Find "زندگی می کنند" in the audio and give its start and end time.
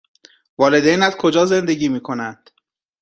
1.45-2.49